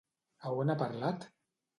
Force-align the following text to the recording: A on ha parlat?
A 0.47 0.53
on 0.61 0.71
ha 0.73 0.75
parlat? 0.79 1.29